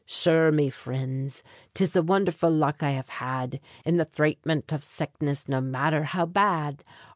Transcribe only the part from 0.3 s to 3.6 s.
me frinds, 'tis the wondherful luck I have had